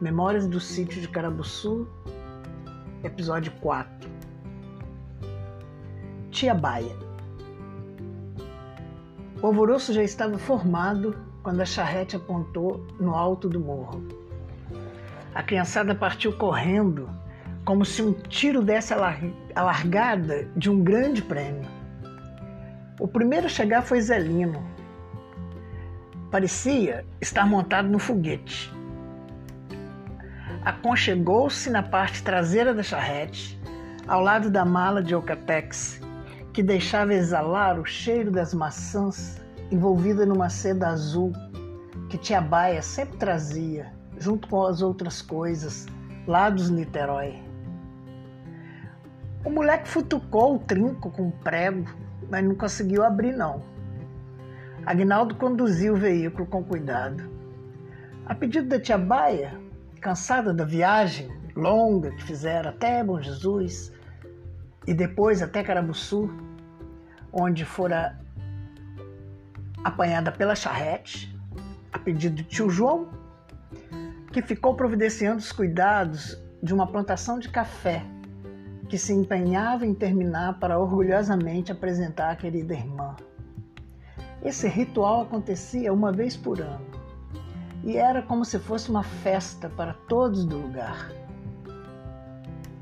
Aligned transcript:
Memórias 0.00 0.46
do 0.46 0.58
Sítio 0.58 0.98
de 0.98 1.08
Carabuçu, 1.08 1.86
episódio 3.04 3.52
4. 3.60 4.08
Tia 6.30 6.54
Baia. 6.54 6.96
O 9.42 9.46
alvoroço 9.48 9.92
já 9.92 10.02
estava 10.02 10.38
formado 10.38 11.18
quando 11.42 11.60
a 11.60 11.66
charrete 11.66 12.16
apontou 12.16 12.82
no 12.98 13.14
alto 13.14 13.46
do 13.46 13.60
morro. 13.60 14.02
A 15.34 15.42
criançada 15.42 15.94
partiu 15.94 16.32
correndo, 16.32 17.06
como 17.62 17.84
se 17.84 18.00
um 18.00 18.14
tiro 18.14 18.62
desse 18.62 18.94
a 18.94 19.62
largada 19.62 20.48
de 20.56 20.70
um 20.70 20.82
grande 20.82 21.20
prêmio. 21.20 21.68
O 22.98 23.06
primeiro 23.06 23.44
a 23.44 23.50
chegar 23.50 23.82
foi 23.82 24.00
Zelino. 24.00 24.64
Parecia 26.30 27.04
estar 27.20 27.46
montado 27.46 27.90
no 27.90 27.98
foguete 27.98 28.79
aconchegou-se 30.64 31.70
na 31.70 31.82
parte 31.82 32.22
traseira 32.22 32.74
da 32.74 32.82
charrete, 32.82 33.60
ao 34.06 34.20
lado 34.20 34.50
da 34.50 34.64
mala 34.64 35.02
de 35.02 35.14
Ocatex, 35.14 36.00
que 36.52 36.62
deixava 36.62 37.14
exalar 37.14 37.78
o 37.78 37.84
cheiro 37.84 38.30
das 38.30 38.52
maçãs 38.52 39.40
envolvida 39.70 40.26
numa 40.26 40.48
seda 40.48 40.88
azul 40.88 41.32
que 42.08 42.18
Tia 42.18 42.40
Baia 42.40 42.82
sempre 42.82 43.16
trazia, 43.18 43.92
junto 44.18 44.48
com 44.48 44.66
as 44.66 44.82
outras 44.82 45.22
coisas, 45.22 45.86
lá 46.26 46.50
dos 46.50 46.68
Niterói. 46.68 47.40
O 49.44 49.50
moleque 49.50 49.88
futucou 49.88 50.56
o 50.56 50.58
trinco 50.58 51.10
com 51.10 51.28
um 51.28 51.30
prego, 51.30 51.88
mas 52.28 52.44
não 52.44 52.54
conseguiu 52.54 53.04
abrir 53.04 53.32
não. 53.32 53.62
Agnaldo 54.84 55.36
conduziu 55.36 55.94
o 55.94 55.96
veículo 55.96 56.46
com 56.46 56.64
cuidado. 56.64 57.30
A 58.26 58.34
pedido 58.34 58.68
da 58.68 58.80
tia 58.80 58.98
Baia, 58.98 59.54
cansada 60.00 60.52
da 60.54 60.64
viagem 60.64 61.30
longa 61.54 62.10
que 62.12 62.22
fizeram 62.22 62.70
até 62.70 63.04
Bom 63.04 63.20
Jesus 63.20 63.92
e 64.86 64.94
depois 64.94 65.42
até 65.42 65.62
Carabuçu, 65.62 66.30
onde 67.32 67.64
fora 67.64 68.18
apanhada 69.84 70.32
pela 70.32 70.54
charrete, 70.54 71.36
a 71.92 71.98
pedido 71.98 72.36
de 72.36 72.44
tio 72.44 72.70
João, 72.70 73.08
que 74.32 74.40
ficou 74.40 74.74
providenciando 74.74 75.38
os 75.38 75.52
cuidados 75.52 76.40
de 76.62 76.72
uma 76.72 76.86
plantação 76.86 77.38
de 77.38 77.48
café 77.48 78.02
que 78.88 78.98
se 78.98 79.12
empenhava 79.12 79.86
em 79.86 79.94
terminar 79.94 80.58
para 80.58 80.78
orgulhosamente 80.78 81.70
apresentar 81.70 82.30
a 82.30 82.36
querida 82.36 82.74
irmã. 82.74 83.16
Esse 84.42 84.66
ritual 84.66 85.22
acontecia 85.22 85.92
uma 85.92 86.10
vez 86.10 86.36
por 86.36 86.60
ano 86.60 86.99
e 87.82 87.96
era 87.96 88.22
como 88.22 88.44
se 88.44 88.58
fosse 88.58 88.90
uma 88.90 89.02
festa 89.02 89.68
para 89.70 89.94
todos 90.08 90.44
do 90.44 90.58
lugar. 90.58 91.10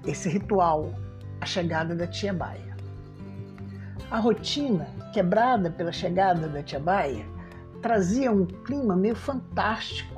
Esse 0.06 0.28
ritual, 0.28 0.94
a 1.40 1.46
chegada 1.46 1.94
da 1.94 2.06
tia 2.06 2.32
Baia. 2.32 2.76
A 4.10 4.18
rotina, 4.18 4.86
quebrada 5.12 5.70
pela 5.70 5.92
chegada 5.92 6.48
da 6.48 6.62
tia 6.62 6.80
Baia, 6.80 7.26
trazia 7.82 8.32
um 8.32 8.46
clima 8.46 8.96
meio 8.96 9.14
fantástico. 9.14 10.16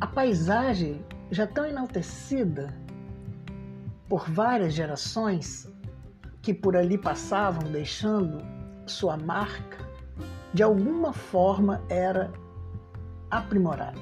A 0.00 0.06
paisagem, 0.06 1.04
já 1.30 1.46
tão 1.46 1.66
enaltecida 1.66 2.74
por 4.08 4.28
várias 4.30 4.72
gerações 4.72 5.70
que 6.40 6.54
por 6.54 6.76
ali 6.76 6.96
passavam 6.96 7.70
deixando 7.70 8.38
sua 8.86 9.16
marca, 9.16 9.83
de 10.54 10.62
alguma 10.62 11.12
forma 11.12 11.82
era 11.88 12.32
aprimorada, 13.28 13.98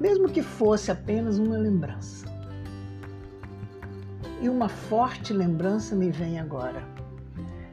mesmo 0.00 0.28
que 0.28 0.40
fosse 0.40 0.92
apenas 0.92 1.36
uma 1.36 1.58
lembrança. 1.58 2.30
E 4.40 4.48
uma 4.48 4.68
forte 4.68 5.32
lembrança 5.32 5.96
me 5.96 6.10
vem 6.10 6.38
agora. 6.38 6.82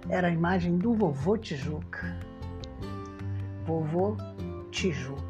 Era 0.10 0.28
a 0.28 0.32
imagem 0.32 0.80
do 0.80 0.94
vovô 0.94 1.38
Tijuca. 1.38 2.18
Vovô 3.66 4.18
Tijuca. 4.72 5.24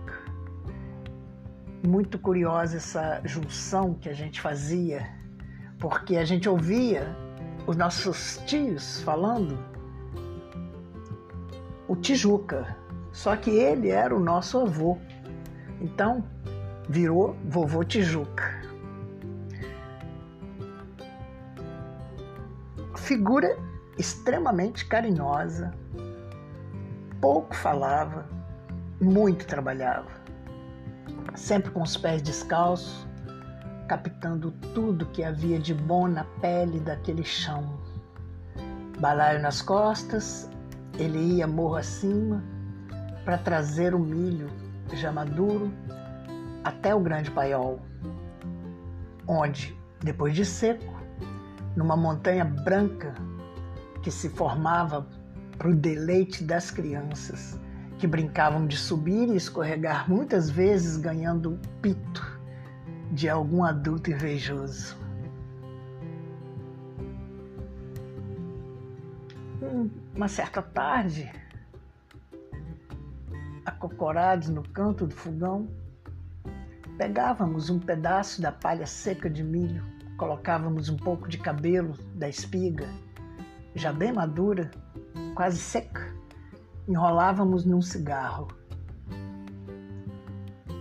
Muito 1.86 2.18
curiosa 2.18 2.78
essa 2.78 3.22
junção 3.26 3.94
que 3.94 4.08
a 4.08 4.14
gente 4.14 4.40
fazia, 4.40 5.06
porque 5.78 6.16
a 6.16 6.24
gente 6.24 6.48
ouvia 6.48 7.16
os 7.68 7.76
nossos 7.76 8.42
tios 8.48 9.02
falando 9.02 9.77
o 11.88 11.96
Tijuca. 11.96 12.76
Só 13.12 13.36
que 13.36 13.50
ele 13.50 13.90
era 13.90 14.16
o 14.16 14.20
nosso 14.20 14.60
avô. 14.60 14.98
Então, 15.82 16.24
virou 16.88 17.36
vovô 17.46 17.84
Tijuca. 17.84 18.58
Figura 22.96 23.58
extremamente 23.98 24.86
carinhosa, 24.86 25.74
pouco 27.22 27.56
falava, 27.56 28.26
muito 29.00 29.48
trabalhava. 29.48 30.10
Sempre 31.36 31.72
com 31.72 31.82
os 31.82 31.96
pés 31.96 32.22
descalços, 32.22 33.08
captando 33.88 34.52
tudo 34.74 35.06
que 35.06 35.24
havia 35.24 35.58
de 35.58 35.74
bom 35.74 36.08
na 36.08 36.26
pele 36.42 36.80
daquele 36.80 37.24
chão. 37.24 37.80
Balaio 39.00 39.42
nas 39.42 39.62
costas, 39.62 40.50
ele 40.98 41.18
ia 41.36 41.48
morro 41.48 41.76
acima 41.76 42.44
para 43.24 43.38
trazer 43.38 43.94
o 43.94 44.00
milho 44.00 44.50
já 44.94 45.12
maduro 45.12 45.72
até 46.64 46.94
o 46.94 47.00
grande 47.00 47.32
paiol, 47.32 47.80
onde, 49.28 49.78
depois 50.02 50.36
de 50.36 50.46
seco, 50.46 50.98
numa 51.76 51.96
montanha 51.96 52.44
branca 52.44 53.14
que 54.02 54.12
se 54.12 54.30
formava 54.30 55.08
para 55.58 55.70
o 55.70 55.76
deleite 55.76 56.44
das 56.44 56.72
crianças, 56.72 57.60
que 57.98 58.08
brincavam 58.08 58.66
de 58.66 58.78
subir 58.78 59.30
e 59.30 59.36
escorregar 59.36 60.10
muitas 60.10 60.50
vezes 60.50 60.98
ganhando 60.98 61.54
o 61.54 61.58
pito 61.82 62.40
de 63.12 63.30
algum 63.30 63.64
adulto 63.64 64.12
invejoso. 64.12 65.07
Uma 70.16 70.28
certa 70.28 70.62
tarde, 70.62 71.32
acocorados 73.66 74.50
no 74.50 74.64
canto 74.64 75.08
do 75.08 75.16
fogão, 75.16 75.68
pegávamos 76.98 77.70
um 77.70 77.80
pedaço 77.80 78.42
da 78.42 78.52
palha 78.52 78.86
seca 78.86 79.30
de 79.30 79.44
milho, 79.44 79.84
colocávamos 80.18 80.90
um 80.90 80.98
pouco 80.98 81.28
de 81.28 81.38
cabelo 81.38 81.94
da 82.16 82.30
espiga, 82.30 82.88
já 83.76 83.92
bem 83.92 84.12
madura, 84.12 84.70
quase 85.36 85.58
seca, 85.58 86.14
enrolávamos 86.88 87.66
num 87.66 87.82
cigarro. 87.82 88.48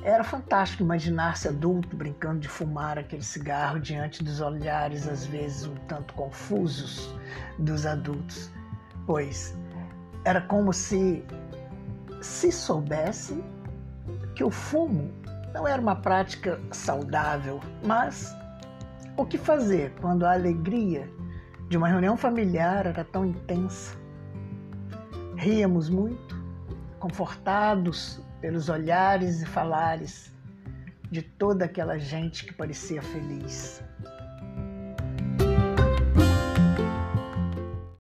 Era 0.03 0.23
fantástico 0.23 0.85
imaginar-se 0.85 1.49
adulto 1.49 1.97
brincando 1.97 2.39
de 2.39 2.49
fumar 2.49 2.97
aquele 2.97 3.25
cigarro 3.25 3.81
diante 3.81 4.23
dos 4.23 4.41
olhares, 4.41 5.09
às 5.09 5.27
vezes 5.27 5.67
um 5.67 5.75
tanto 5.89 6.15
confusos, 6.15 7.13
dos 7.59 7.85
adultos 7.85 8.53
pois 9.07 9.57
era 10.25 10.41
como 10.41 10.73
se 10.73 11.25
se 12.21 12.51
soubesse 12.51 13.43
que 14.35 14.43
o 14.43 14.51
fumo 14.51 15.13
não 15.55 15.67
era 15.67 15.81
uma 15.81 15.97
prática 15.97 16.61
saudável, 16.73 17.61
mas 17.85 18.35
o 19.17 19.25
que 19.25 19.39
fazer 19.39 19.93
quando 20.01 20.27
a 20.27 20.33
alegria 20.33 21.09
de 21.69 21.77
uma 21.77 21.89
reunião 21.89 22.17
familiar 22.17 22.87
era 22.87 23.05
tão 23.05 23.25
intensa? 23.25 23.97
Ríamos 25.37 25.89
muito, 25.89 26.37
confortados 26.99 28.21
pelos 28.41 28.69
olhares 28.69 29.43
e 29.43 29.47
falares 29.47 30.35
de 31.11 31.23
toda 31.23 31.65
aquela 31.65 31.99
gente 31.99 32.45
que 32.45 32.53
parecia 32.53 33.01
feliz. 33.01 33.83